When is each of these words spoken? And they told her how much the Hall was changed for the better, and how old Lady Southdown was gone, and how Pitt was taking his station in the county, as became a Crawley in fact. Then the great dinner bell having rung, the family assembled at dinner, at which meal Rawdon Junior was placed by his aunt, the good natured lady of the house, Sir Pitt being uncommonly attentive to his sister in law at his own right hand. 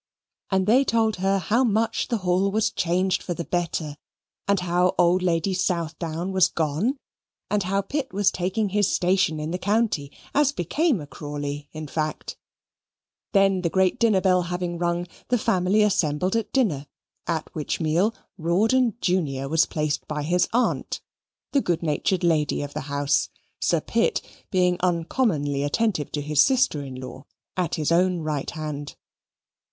And 0.49 0.65
they 0.65 0.83
told 0.83 1.17
her 1.17 1.37
how 1.37 1.63
much 1.63 2.07
the 2.07 2.17
Hall 2.25 2.49
was 2.49 2.71
changed 2.71 3.21
for 3.21 3.35
the 3.35 3.45
better, 3.45 3.97
and 4.47 4.61
how 4.61 4.95
old 4.97 5.21
Lady 5.21 5.53
Southdown 5.53 6.31
was 6.31 6.47
gone, 6.47 6.97
and 7.51 7.61
how 7.61 7.81
Pitt 7.83 8.11
was 8.11 8.31
taking 8.31 8.69
his 8.69 8.91
station 8.91 9.39
in 9.39 9.51
the 9.51 9.59
county, 9.59 10.11
as 10.33 10.53
became 10.53 10.99
a 10.99 11.05
Crawley 11.05 11.69
in 11.71 11.85
fact. 11.85 12.35
Then 13.33 13.61
the 13.61 13.69
great 13.69 13.99
dinner 13.99 14.21
bell 14.21 14.41
having 14.41 14.79
rung, 14.79 15.05
the 15.27 15.37
family 15.37 15.83
assembled 15.83 16.35
at 16.35 16.51
dinner, 16.51 16.87
at 17.27 17.53
which 17.53 17.79
meal 17.79 18.11
Rawdon 18.39 18.95
Junior 19.01 19.47
was 19.47 19.67
placed 19.67 20.07
by 20.07 20.23
his 20.23 20.49
aunt, 20.51 20.99
the 21.51 21.61
good 21.61 21.83
natured 21.83 22.23
lady 22.23 22.63
of 22.63 22.73
the 22.73 22.81
house, 22.89 23.29
Sir 23.59 23.81
Pitt 23.81 24.23
being 24.49 24.77
uncommonly 24.79 25.61
attentive 25.61 26.11
to 26.13 26.21
his 26.23 26.41
sister 26.41 26.81
in 26.81 26.95
law 26.95 27.25
at 27.55 27.75
his 27.75 27.91
own 27.91 28.21
right 28.21 28.49
hand. 28.49 28.95